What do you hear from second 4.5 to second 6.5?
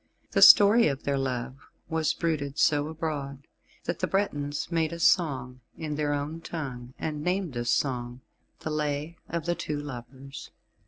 made a song in their own